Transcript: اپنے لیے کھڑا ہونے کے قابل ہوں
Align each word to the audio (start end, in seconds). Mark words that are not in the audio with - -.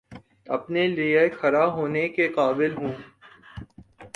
اپنے 0.47 0.87
لیے 0.87 1.27
کھڑا 1.29 1.65
ہونے 1.67 2.07
کے 2.09 2.27
قابل 2.29 2.75
ہوں 2.77 2.93